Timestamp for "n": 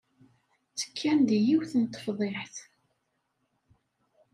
1.81-1.83